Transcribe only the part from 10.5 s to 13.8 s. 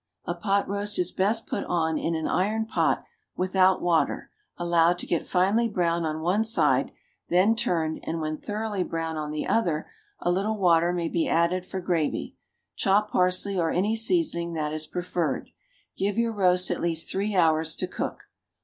water may be added for gravy; chop parsley or